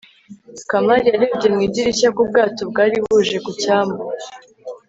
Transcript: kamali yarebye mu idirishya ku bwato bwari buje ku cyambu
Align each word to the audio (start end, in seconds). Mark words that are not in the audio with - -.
kamali 0.69 1.07
yarebye 1.11 1.47
mu 1.53 1.59
idirishya 1.67 2.09
ku 2.15 2.21
bwato 2.29 2.61
bwari 2.69 2.95
buje 3.03 3.37
ku 3.45 3.51
cyambu 3.61 4.01